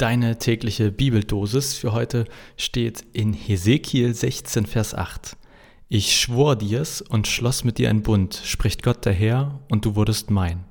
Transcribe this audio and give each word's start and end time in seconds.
Deine 0.00 0.38
tägliche 0.38 0.90
Bibeldosis 0.90 1.74
für 1.74 1.92
heute 1.92 2.24
steht 2.56 3.04
in 3.12 3.34
Hesekiel 3.34 4.14
16, 4.14 4.64
Vers 4.64 4.94
8. 4.94 5.36
Ich 5.90 6.18
schwor 6.18 6.56
dir's 6.56 7.02
und 7.02 7.28
schloss 7.28 7.64
mit 7.64 7.76
dir 7.76 7.90
einen 7.90 8.00
Bund, 8.00 8.40
spricht 8.42 8.82
Gott 8.82 9.04
der 9.04 9.12
Herr, 9.12 9.60
und 9.68 9.84
du 9.84 9.96
wurdest 9.96 10.30
mein. 10.30 10.64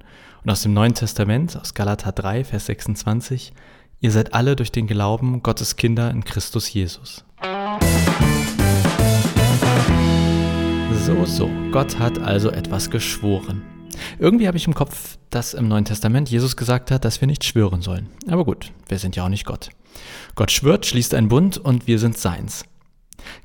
Und 0.44 0.50
aus 0.50 0.63
dem 0.63 0.73
Neuen 0.73 0.96
Testament, 0.96 1.55
aus 1.62 1.76
Galater 1.76 2.12
3, 2.12 2.44
Vers 2.44 2.65
26, 2.65 3.54
ihr 4.00 4.10
seid 4.10 4.34
alle 4.34 4.55
durch 4.55 4.71
den 4.71 4.88
Glauben 4.88 5.43
Gottes 5.43 5.75
Kinder 5.75 6.09
in 6.09 6.23
Christus 6.23 6.73
Jesus. 6.73 7.23
So, 11.05 11.25
so, 11.25 11.52
Gott 11.71 12.00
hat 12.00 12.18
also 12.18 12.50
etwas 12.50 12.89
geschworen. 12.89 13.79
Irgendwie 14.20 14.47
habe 14.47 14.57
ich 14.57 14.67
im 14.67 14.75
Kopf, 14.75 15.17
dass 15.29 15.54
im 15.54 15.70
Neuen 15.70 15.85
Testament 15.85 16.29
Jesus 16.29 16.57
gesagt 16.57 16.91
hat, 16.91 17.05
dass 17.05 17.21
wir 17.21 17.27
nicht 17.27 17.45
schwören 17.45 17.81
sollen. 17.81 18.09
Aber 18.27 18.43
gut, 18.43 18.73
wir 18.89 18.99
sind 18.99 19.15
ja 19.15 19.23
auch 19.23 19.29
nicht 19.29 19.45
Gott. 19.45 19.70
Gott 20.35 20.52
schwört, 20.52 20.85
schließt 20.85 21.13
einen 21.13 21.30
Bund 21.30 21.57
und 21.57 21.88
wir 21.88 21.99
sind 21.99 22.17
seins. 22.17 22.66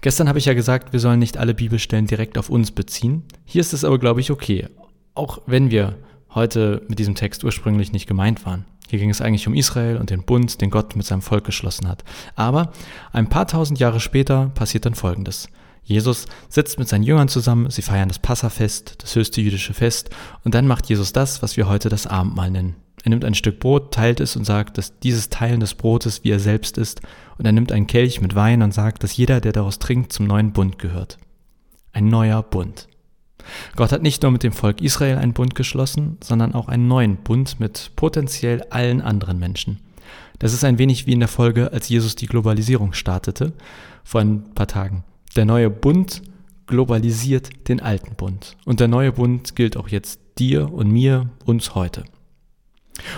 Gestern 0.00 0.28
habe 0.28 0.40
ich 0.40 0.46
ja 0.46 0.54
gesagt, 0.54 0.92
wir 0.92 0.98
sollen 0.98 1.20
nicht 1.20 1.38
alle 1.38 1.54
Bibelstellen 1.54 2.08
direkt 2.08 2.36
auf 2.38 2.50
uns 2.50 2.72
beziehen. 2.72 3.22
Hier 3.44 3.60
ist 3.60 3.72
es 3.72 3.84
aber, 3.84 4.00
glaube 4.00 4.20
ich, 4.20 4.32
okay. 4.32 4.66
Auch 5.14 5.42
wenn 5.46 5.70
wir 5.70 5.96
heute 6.34 6.82
mit 6.88 6.98
diesem 6.98 7.14
Text 7.14 7.44
ursprünglich 7.44 7.92
nicht 7.92 8.08
gemeint 8.08 8.44
waren. 8.44 8.64
Hier 8.88 8.98
ging 8.98 9.10
es 9.10 9.20
eigentlich 9.20 9.46
um 9.46 9.54
Israel 9.54 9.96
und 9.98 10.10
den 10.10 10.24
Bund, 10.24 10.60
den 10.60 10.70
Gott 10.70 10.96
mit 10.96 11.06
seinem 11.06 11.22
Volk 11.22 11.44
geschlossen 11.44 11.86
hat. 11.86 12.02
Aber 12.34 12.72
ein 13.12 13.28
paar 13.28 13.46
tausend 13.46 13.78
Jahre 13.78 14.00
später 14.00 14.50
passiert 14.54 14.86
dann 14.86 14.94
Folgendes. 14.94 15.48
Jesus 15.84 16.26
sitzt 16.48 16.78
mit 16.78 16.88
seinen 16.88 17.02
Jüngern 17.02 17.28
zusammen, 17.28 17.70
sie 17.70 17.82
feiern 17.82 18.08
das 18.08 18.18
Passafest, 18.18 19.02
das 19.02 19.14
höchste 19.14 19.40
jüdische 19.40 19.74
Fest, 19.74 20.10
und 20.42 20.54
dann 20.54 20.66
macht 20.66 20.88
Jesus 20.88 21.12
das, 21.12 21.42
was 21.42 21.56
wir 21.56 21.68
heute 21.68 21.88
das 21.88 22.06
Abendmahl 22.06 22.50
nennen. 22.50 22.76
Er 23.04 23.10
nimmt 23.10 23.24
ein 23.24 23.34
Stück 23.34 23.60
Brot, 23.60 23.92
teilt 23.92 24.20
es 24.20 24.34
und 24.34 24.44
sagt, 24.44 24.78
dass 24.78 24.98
dieses 24.98 25.28
Teilen 25.28 25.60
des 25.60 25.74
Brotes 25.74 26.24
wie 26.24 26.30
er 26.30 26.40
selbst 26.40 26.78
ist, 26.78 27.02
und 27.36 27.44
er 27.44 27.52
nimmt 27.52 27.70
einen 27.70 27.86
Kelch 27.86 28.22
mit 28.22 28.34
Wein 28.34 28.62
und 28.62 28.72
sagt, 28.72 29.02
dass 29.02 29.16
jeder, 29.16 29.42
der 29.42 29.52
daraus 29.52 29.78
trinkt, 29.78 30.12
zum 30.12 30.26
neuen 30.26 30.52
Bund 30.52 30.78
gehört. 30.78 31.18
Ein 31.92 32.08
neuer 32.08 32.42
Bund. 32.42 32.88
Gott 33.76 33.92
hat 33.92 34.02
nicht 34.02 34.22
nur 34.22 34.32
mit 34.32 34.42
dem 34.42 34.52
Volk 34.52 34.80
Israel 34.80 35.18
einen 35.18 35.34
Bund 35.34 35.54
geschlossen, 35.54 36.16
sondern 36.22 36.54
auch 36.54 36.68
einen 36.68 36.88
neuen 36.88 37.16
Bund 37.16 37.60
mit 37.60 37.92
potenziell 37.94 38.62
allen 38.70 39.02
anderen 39.02 39.38
Menschen. 39.38 39.80
Das 40.38 40.54
ist 40.54 40.64
ein 40.64 40.78
wenig 40.78 41.06
wie 41.06 41.12
in 41.12 41.20
der 41.20 41.28
Folge, 41.28 41.72
als 41.72 41.90
Jesus 41.90 42.16
die 42.16 42.26
Globalisierung 42.26 42.94
startete, 42.94 43.52
vor 44.02 44.22
ein 44.22 44.54
paar 44.54 44.66
Tagen. 44.66 45.04
Der 45.36 45.44
neue 45.44 45.68
Bund 45.68 46.22
globalisiert 46.66 47.68
den 47.68 47.80
alten 47.80 48.14
Bund. 48.14 48.56
Und 48.64 48.80
der 48.80 48.88
neue 48.88 49.12
Bund 49.12 49.56
gilt 49.56 49.76
auch 49.76 49.88
jetzt 49.88 50.20
dir 50.38 50.72
und 50.72 50.90
mir, 50.90 51.28
uns 51.44 51.74
heute. 51.74 52.04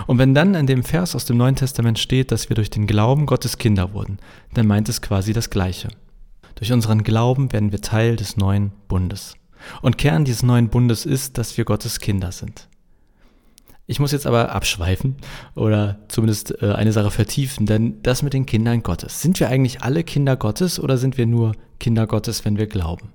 Und 0.07 0.17
wenn 0.17 0.33
dann 0.33 0.55
in 0.55 0.65
dem 0.65 0.83
Vers 0.83 1.15
aus 1.15 1.25
dem 1.25 1.37
Neuen 1.37 1.55
Testament 1.55 1.99
steht, 1.99 2.31
dass 2.31 2.49
wir 2.49 2.55
durch 2.55 2.71
den 2.71 2.87
Glauben 2.87 3.27
Gottes 3.27 3.57
Kinder 3.57 3.93
wurden, 3.93 4.17
dann 4.53 4.65
meint 4.65 4.89
es 4.89 5.01
quasi 5.01 5.33
das 5.33 5.49
Gleiche. 5.49 5.89
Durch 6.55 6.71
unseren 6.71 7.03
Glauben 7.03 7.53
werden 7.53 7.71
wir 7.71 7.81
Teil 7.81 8.15
des 8.15 8.35
neuen 8.35 8.71
Bundes. 8.87 9.35
Und 9.83 9.97
Kern 9.97 10.25
dieses 10.25 10.43
neuen 10.43 10.69
Bundes 10.69 11.05
ist, 11.05 11.37
dass 11.37 11.57
wir 11.57 11.65
Gottes 11.65 11.99
Kinder 11.99 12.31
sind. 12.31 12.66
Ich 13.89 13.99
muss 13.99 14.11
jetzt 14.11 14.27
aber 14.27 14.51
abschweifen 14.51 15.15
oder 15.55 15.97
zumindest 16.09 16.61
äh, 16.61 16.73
eine 16.73 16.91
Sache 16.91 17.09
vertiefen, 17.09 17.65
denn 17.65 18.03
das 18.03 18.21
mit 18.21 18.33
den 18.33 18.45
Kindern 18.45 18.83
Gottes. 18.83 19.21
Sind 19.21 19.39
wir 19.39 19.47
eigentlich 19.47 19.81
alle 19.81 20.03
Kinder 20.03 20.35
Gottes 20.35 20.77
oder 20.77 20.97
sind 20.97 21.17
wir 21.17 21.25
nur 21.25 21.53
Kinder 21.79 22.05
Gottes, 22.05 22.43
wenn 22.43 22.57
wir 22.57 22.67
glauben? 22.67 23.13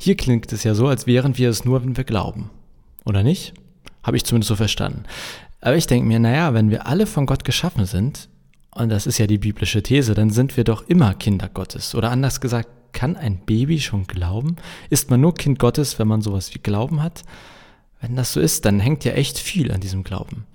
Hier 0.00 0.16
klingt 0.16 0.52
es 0.52 0.64
ja 0.64 0.74
so, 0.74 0.88
als 0.88 1.06
wären 1.06 1.38
wir 1.38 1.48
es 1.48 1.64
nur, 1.64 1.84
wenn 1.84 1.96
wir 1.96 2.02
glauben. 2.02 2.50
Oder 3.04 3.22
nicht? 3.22 3.54
Habe 4.02 4.16
ich 4.16 4.24
zumindest 4.24 4.48
so 4.48 4.56
verstanden. 4.56 5.04
Aber 5.60 5.76
ich 5.76 5.86
denke 5.86 6.08
mir, 6.08 6.18
naja, 6.18 6.54
wenn 6.54 6.70
wir 6.70 6.88
alle 6.88 7.06
von 7.06 7.26
Gott 7.26 7.44
geschaffen 7.44 7.86
sind, 7.86 8.28
und 8.72 8.88
das 8.88 9.06
ist 9.06 9.18
ja 9.18 9.28
die 9.28 9.38
biblische 9.38 9.82
These, 9.82 10.14
dann 10.14 10.30
sind 10.30 10.56
wir 10.56 10.64
doch 10.64 10.88
immer 10.88 11.14
Kinder 11.14 11.48
Gottes. 11.48 11.94
Oder 11.94 12.10
anders 12.10 12.40
gesagt, 12.40 12.68
kann 12.92 13.16
ein 13.16 13.44
Baby 13.44 13.80
schon 13.80 14.08
glauben? 14.08 14.56
Ist 14.88 15.10
man 15.10 15.20
nur 15.20 15.34
Kind 15.34 15.60
Gottes, 15.60 15.98
wenn 15.98 16.08
man 16.08 16.22
sowas 16.22 16.52
wie 16.54 16.58
Glauben 16.58 17.02
hat? 17.02 17.22
Wenn 18.00 18.16
das 18.16 18.32
so 18.32 18.40
ist, 18.40 18.64
dann 18.64 18.80
hängt 18.80 19.04
ja 19.04 19.12
echt 19.12 19.38
viel 19.38 19.72
an 19.72 19.80
diesem 19.80 20.04
Glauben. 20.04 20.46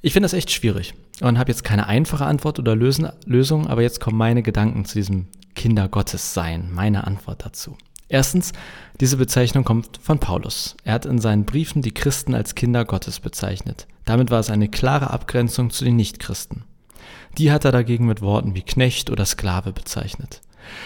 Ich 0.00 0.14
finde 0.14 0.24
das 0.24 0.32
echt 0.32 0.50
schwierig 0.50 0.94
und 1.20 1.38
habe 1.38 1.50
jetzt 1.50 1.64
keine 1.64 1.86
einfache 1.86 2.24
Antwort 2.24 2.58
oder 2.58 2.74
Lösung, 2.74 3.66
aber 3.66 3.82
jetzt 3.82 4.00
kommen 4.00 4.18
meine 4.18 4.42
Gedanken 4.42 4.84
zu 4.84 4.94
diesem 4.94 5.28
Kinder 5.54 5.88
Gottes 5.88 6.34
sein, 6.34 6.70
meine 6.72 7.06
Antwort 7.06 7.44
dazu. 7.44 7.76
Erstens, 8.08 8.52
diese 9.00 9.16
Bezeichnung 9.16 9.64
kommt 9.64 9.98
von 10.02 10.18
Paulus. 10.18 10.76
Er 10.84 10.94
hat 10.94 11.06
in 11.06 11.18
seinen 11.18 11.44
Briefen 11.44 11.82
die 11.82 11.94
Christen 11.94 12.34
als 12.34 12.54
Kinder 12.54 12.84
Gottes 12.84 13.20
bezeichnet. 13.20 13.86
Damit 14.04 14.30
war 14.30 14.40
es 14.40 14.50
eine 14.50 14.68
klare 14.68 15.10
Abgrenzung 15.10 15.70
zu 15.70 15.84
den 15.84 15.96
Nichtchristen. 15.96 16.64
Die 17.38 17.52
hat 17.52 17.64
er 17.64 17.72
dagegen 17.72 18.06
mit 18.06 18.20
Worten 18.20 18.54
wie 18.54 18.62
Knecht 18.62 19.08
oder 19.08 19.24
Sklave 19.24 19.72
bezeichnet. 19.72 20.40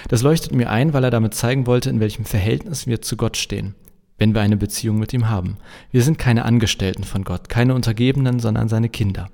Das 0.09 0.23
leuchtet 0.23 0.53
mir 0.53 0.71
ein, 0.71 0.93
weil 0.93 1.05
er 1.05 1.11
damit 1.11 1.35
zeigen 1.35 1.67
wollte, 1.67 1.91
in 1.91 2.01
welchem 2.01 2.25
Verhältnis 2.25 2.87
wir 2.87 3.03
zu 3.03 3.17
Gott 3.17 3.37
stehen 3.37 3.75
wenn 4.19 4.34
wir 4.34 4.41
eine 4.41 4.56
Beziehung 4.56 4.99
mit 4.99 5.12
ihm 5.12 5.28
haben. 5.28 5.59
Wir 5.91 6.03
sind 6.03 6.19
keine 6.19 6.44
Angestellten 6.44 7.04
von 7.04 7.25
Gott, 7.25 7.49
keine 7.49 7.75
Untergebenen, 7.75 8.41
sondern 8.41 8.69
seine 8.69 8.88
Kinder. 8.88 9.28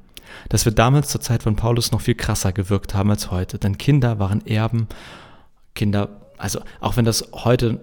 Das 0.49 0.65
wird 0.65 0.79
damals 0.79 1.09
zur 1.09 1.21
Zeit 1.21 1.43
von 1.43 1.57
Paulus 1.57 1.93
noch 1.93 2.01
viel 2.01 2.15
krasser 2.15 2.53
gewirkt 2.53 2.95
haben 2.95 3.11
als 3.11 3.31
heute, 3.31 3.59
denn 3.59 3.79
Kinder 3.79 4.19
waren 4.19 4.47
Erben, 4.47 4.89
Kinder, 5.75 6.09
also 6.39 6.61
auch 6.81 6.97
wenn 6.97 7.05
das 7.05 7.29
heute 7.33 7.81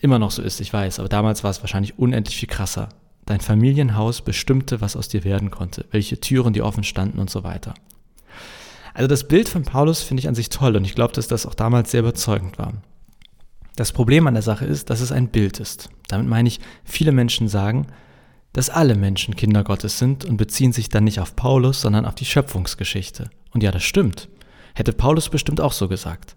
immer 0.00 0.18
noch 0.18 0.30
so 0.30 0.42
ist, 0.42 0.60
ich 0.60 0.72
weiß, 0.72 1.00
aber 1.00 1.08
damals 1.08 1.42
war 1.44 1.50
es 1.50 1.62
wahrscheinlich 1.62 1.98
unendlich 1.98 2.36
viel 2.36 2.48
krasser. 2.48 2.90
Dein 3.26 3.40
Familienhaus 3.40 4.22
bestimmte, 4.22 4.80
was 4.80 4.96
aus 4.96 5.08
dir 5.08 5.24
werden 5.24 5.50
konnte, 5.50 5.84
welche 5.90 6.20
Türen 6.20 6.52
dir 6.52 6.64
offen 6.64 6.84
standen 6.84 7.18
und 7.18 7.30
so 7.30 7.44
weiter. 7.44 7.74
Also 8.94 9.06
das 9.06 9.28
Bild 9.28 9.48
von 9.48 9.64
Paulus 9.64 10.02
finde 10.02 10.22
ich 10.22 10.28
an 10.28 10.34
sich 10.34 10.48
toll 10.48 10.76
und 10.76 10.84
ich 10.84 10.94
glaube, 10.94 11.12
dass 11.12 11.28
das 11.28 11.46
auch 11.46 11.54
damals 11.54 11.90
sehr 11.90 12.00
überzeugend 12.00 12.58
war. 12.58 12.72
Das 13.78 13.92
Problem 13.92 14.26
an 14.26 14.34
der 14.34 14.42
Sache 14.42 14.64
ist, 14.64 14.90
dass 14.90 15.00
es 15.00 15.12
ein 15.12 15.28
Bild 15.28 15.60
ist. 15.60 15.88
Damit 16.08 16.26
meine 16.26 16.48
ich, 16.48 16.58
viele 16.82 17.12
Menschen 17.12 17.46
sagen, 17.46 17.86
dass 18.52 18.70
alle 18.70 18.96
Menschen 18.96 19.36
Kinder 19.36 19.62
Gottes 19.62 20.00
sind 20.00 20.24
und 20.24 20.36
beziehen 20.36 20.72
sich 20.72 20.88
dann 20.88 21.04
nicht 21.04 21.20
auf 21.20 21.36
Paulus, 21.36 21.82
sondern 21.82 22.04
auf 22.04 22.16
die 22.16 22.24
Schöpfungsgeschichte. 22.24 23.30
Und 23.54 23.62
ja, 23.62 23.70
das 23.70 23.84
stimmt. 23.84 24.28
Hätte 24.74 24.92
Paulus 24.92 25.28
bestimmt 25.28 25.60
auch 25.60 25.70
so 25.70 25.86
gesagt. 25.86 26.34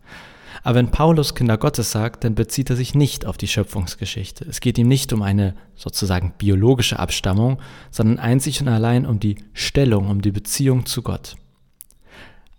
Aber 0.61 0.75
wenn 0.75 0.91
Paulus 0.91 1.33
Kinder 1.33 1.57
Gottes 1.57 1.91
sagt, 1.91 2.25
dann 2.25 2.35
bezieht 2.35 2.69
er 2.69 2.75
sich 2.75 2.93
nicht 2.93 3.25
auf 3.25 3.37
die 3.37 3.47
Schöpfungsgeschichte. 3.47 4.45
Es 4.47 4.59
geht 4.59 4.77
ihm 4.77 4.87
nicht 4.87 5.11
um 5.11 5.23
eine 5.23 5.55
sozusagen 5.75 6.35
biologische 6.37 6.99
Abstammung, 6.99 7.59
sondern 7.89 8.19
einzig 8.19 8.61
und 8.61 8.67
allein 8.67 9.07
um 9.07 9.19
die 9.19 9.37
Stellung, 9.53 10.11
um 10.11 10.21
die 10.21 10.31
Beziehung 10.31 10.85
zu 10.85 11.01
Gott. 11.01 11.37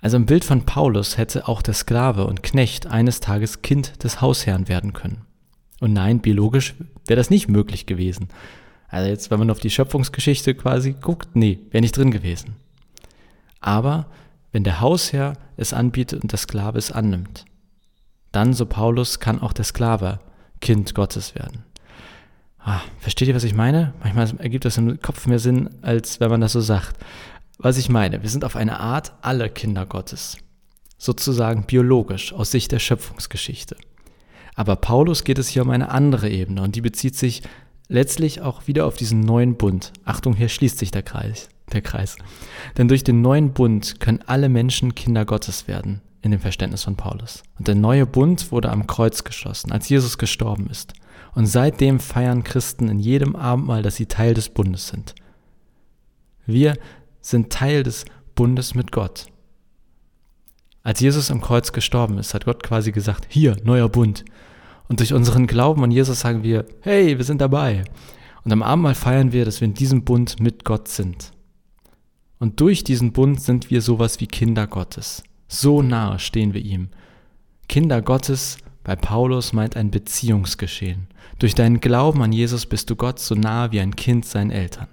Also 0.03 0.17
im 0.17 0.27
Bild 0.27 0.45
von 0.45 0.67
Paulus 0.67 1.17
hätte 1.17 1.47
auch 1.47 1.63
der 1.63 1.75
Sklave 1.75 2.27
und 2.27 2.43
Knecht 2.43 2.89
eines 2.89 3.21
Tages 3.21 3.63
Kind 3.63 4.03
des 4.03 4.21
Hausherrn 4.21 4.67
werden 4.67 4.93
können. 4.93 5.23
Und 5.81 5.93
nein, 5.93 6.19
biologisch 6.19 6.75
wäre 7.07 7.17
das 7.17 7.31
nicht 7.31 7.49
möglich 7.49 7.87
gewesen. 7.87 8.29
Also 8.89 9.09
jetzt, 9.09 9.31
wenn 9.31 9.39
man 9.39 9.51
auf 9.51 9.61
die 9.61 9.71
Schöpfungsgeschichte 9.71 10.57
quasi 10.57 10.95
guckt, 11.01 11.35
nee, 11.35 11.61
wäre 11.71 11.83
nicht 11.83 11.97
drin 11.97 12.11
gewesen. 12.11 12.57
Aber 13.61 14.07
wenn 14.51 14.65
der 14.65 14.81
Hausherr 14.81 15.35
es 15.57 15.73
anbietet 15.73 16.23
und 16.23 16.33
der 16.33 16.39
Sklave 16.39 16.79
es 16.79 16.91
annimmt, 16.91 17.45
dann, 18.33 18.55
so 18.55 18.67
Paulus, 18.67 19.21
kann 19.21 19.41
auch 19.41 19.53
der 19.53 19.65
Sklave 19.65 20.19
Kind 20.61 20.97
Gottes 20.97 21.37
werden. 21.37 21.65
Ah, 22.59 22.81
versteht 22.99 23.29
ihr, 23.29 23.35
was 23.35 23.45
ich 23.45 23.55
meine? 23.55 23.95
Manchmal 24.01 24.41
ergibt 24.41 24.65
das 24.65 24.79
im 24.79 25.01
Kopf 25.01 25.27
mehr 25.27 25.39
Sinn, 25.39 25.71
als 25.83 26.19
wenn 26.19 26.31
man 26.31 26.41
das 26.41 26.53
so 26.53 26.61
sagt. 26.61 26.97
Was 27.63 27.79
ich 27.79 27.89
meine, 27.89 28.23
wir 28.23 28.29
sind 28.29 28.45
auf 28.45 28.57
eine 28.57 28.81
Art 28.81 29.13
alle 29.23 29.49
Kinder 29.49 29.87
Gottes, 29.87 30.37
sozusagen 30.99 31.65
biologisch 31.65 32.33
aus 32.33 32.51
Sicht 32.51 32.73
der 32.73 32.81
Schöpfungsgeschichte. 32.81 33.77
Aber 34.57 34.75
Paulus 34.75 35.23
geht 35.23 35.39
es 35.39 35.49
hier 35.49 35.63
um 35.63 35.71
eine 35.71 35.91
andere 35.91 36.29
Ebene 36.29 36.63
und 36.63 36.75
die 36.75 36.81
bezieht 36.81 37.15
sich 37.15 37.43
letztlich 37.87 38.41
auch 38.41 38.67
wieder 38.67 38.85
auf 38.85 38.97
diesen 38.97 39.21
neuen 39.21 39.57
Bund. 39.57 39.93
Achtung, 40.05 40.35
hier 40.35 40.49
schließt 40.49 40.77
sich 40.77 40.91
der 40.91 41.05
Kreis, 41.05 41.49
der 41.73 41.83
Kreis. 41.83 42.17
Denn 42.77 42.89
durch 42.89 43.05
den 43.05 43.23
neuen 43.23 43.53
Bund 43.53 44.01
können 44.01 44.25
alle 44.27 44.49
Menschen 44.49 44.97
Kinder 44.97 45.25
Gottes 45.25 45.69
werden, 45.69 46.03
in 46.21 46.33
dem 46.33 46.41
Verständnis 46.41 46.83
von 46.83 46.97
Paulus. 46.97 47.45
Und 47.61 47.69
der 47.69 47.77
neue 47.77 48.07
Bund 48.07 48.51
wurde 48.51 48.71
am 48.71 48.89
Kreuz 48.89 49.23
geschlossen, 49.23 49.71
als 49.71 49.89
Jesus 49.89 50.19
gestorben 50.19 50.67
ist. 50.69 50.95
Und 51.37 51.47
seitdem 51.47 52.01
feiern 52.01 52.43
Christen 52.43 52.89
in 52.89 52.99
jedem 52.99 53.37
Abendmahl, 53.37 53.83
dass 53.83 53.95
sie 53.95 54.07
Teil 54.07 54.35
des 54.35 54.49
Bundes 54.49 54.89
sind. 54.89 55.15
Wir 56.45 56.75
sind 57.23 57.51
Teil 57.51 57.83
des 57.83 58.05
Bundes 58.35 58.75
mit 58.75 58.93
Gott. 58.93 59.27
Als 60.83 61.01
Jesus 61.01 61.31
am 61.31 61.41
Kreuz 61.41 61.73
gestorben 61.73 62.19
ist, 62.19 62.35
hat 62.35 62.45
Gott 62.45 62.63
quasi 62.63 62.93
gesagt, 62.93 63.27
hier, 63.29 63.57
neuer 63.65 63.89
Bund. 63.89 64.25
Und 64.89 65.01
durch 65.01 65.15
unseren 65.15 65.47
Glauben 65.47 65.83
an 65.85 65.91
Jesus 65.91 66.21
sagen 66.21 66.43
wir, 66.43 66.67
hey, 66.81 67.17
wir 67.17 67.25
sind 67.25 67.41
dabei. 67.41 67.85
Und 68.45 68.53
am 68.53 68.63
Abendmahl 68.63 68.95
feiern 68.95 69.33
wir, 69.33 69.45
dass 69.45 69.61
wir 69.61 69.69
in 69.69 69.75
diesem 69.75 70.05
Bund 70.05 70.41
mit 70.41 70.65
Gott 70.65 70.89
sind. 70.89 71.33
Und 72.41 72.61
durch 72.61 72.83
diesen 72.83 73.13
Bund 73.13 73.41
sind 73.41 73.71
wir 73.71 73.81
sowas 73.81 74.19
wie 74.19 74.27
Kinder 74.27 74.67
Gottes. 74.67 75.23
So 75.47 75.81
nahe 75.81 76.19
stehen 76.19 76.53
wir 76.55 76.61
ihm. 76.61 76.89
Kinder 77.69 78.03
Gottes 78.03 78.59
bei 78.83 78.97
Paulus 78.97 79.53
meint 79.53 79.77
ein 79.77 79.93
Beziehungsgeschehen. 79.93 81.07
Durch 81.39 81.55
deinen 81.55 81.81
Glauben 81.81 82.21
an 82.23 82.33
Jesus 82.33 82.67
bist 82.67 82.91
du 82.91 82.97
Gott 82.97 83.21
so 83.21 83.37
nahe 83.37 83.71
wie 83.71 83.81
ein 83.81 83.95
Kind 83.95 84.25
seinen 84.25 84.51
Eltern. 84.51 84.89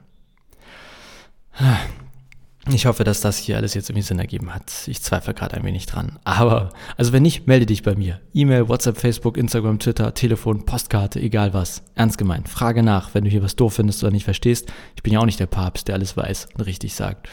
Ich 2.71 2.85
hoffe, 2.85 3.03
dass 3.03 3.21
das 3.21 3.37
hier 3.37 3.57
alles 3.57 3.73
jetzt 3.73 3.89
irgendwie 3.89 4.03
Sinn 4.03 4.19
ergeben 4.19 4.53
hat. 4.53 4.71
Ich 4.87 5.01
zweifle 5.01 5.33
gerade 5.33 5.55
ein 5.57 5.63
wenig 5.63 5.85
dran. 5.85 6.19
Aber, 6.23 6.69
also 6.97 7.11
wenn 7.13 7.23
nicht, 7.23 7.47
melde 7.47 7.65
dich 7.65 7.83
bei 7.83 7.95
mir. 7.95 8.21
E-Mail, 8.33 8.69
WhatsApp, 8.69 8.97
Facebook, 8.97 9.37
Instagram, 9.37 9.79
Twitter, 9.79 10.13
Telefon, 10.13 10.65
Postkarte, 10.65 11.19
egal 11.19 11.53
was. 11.53 11.83
Ernst 11.95 12.17
gemeint. 12.17 12.47
Frage 12.47 12.83
nach, 12.83 13.13
wenn 13.13 13.23
du 13.23 13.29
hier 13.29 13.43
was 13.43 13.55
doof 13.55 13.73
findest 13.73 14.03
oder 14.03 14.11
nicht 14.11 14.23
verstehst. 14.23 14.71
Ich 14.95 15.03
bin 15.03 15.13
ja 15.13 15.19
auch 15.19 15.25
nicht 15.25 15.39
der 15.39 15.47
Papst, 15.47 15.87
der 15.87 15.95
alles 15.95 16.15
weiß 16.15 16.49
und 16.53 16.61
richtig 16.61 16.93
sagt. 16.93 17.27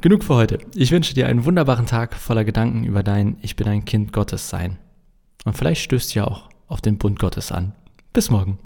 Genug 0.00 0.24
für 0.24 0.34
heute. 0.34 0.58
Ich 0.74 0.92
wünsche 0.92 1.14
dir 1.14 1.26
einen 1.26 1.44
wunderbaren 1.44 1.86
Tag 1.86 2.14
voller 2.14 2.44
Gedanken 2.44 2.84
über 2.84 3.02
dein 3.02 3.36
Ich 3.42 3.56
bin 3.56 3.68
ein 3.68 3.84
Kind 3.84 4.12
Gottes 4.12 4.48
sein. 4.48 4.78
Und 5.44 5.56
vielleicht 5.56 5.82
stößt 5.82 6.14
du 6.14 6.20
ja 6.20 6.26
auch 6.26 6.48
auf 6.68 6.80
den 6.80 6.96
Bund 6.96 7.18
Gottes 7.18 7.52
an. 7.52 7.74
Bis 8.12 8.30
morgen. 8.30 8.58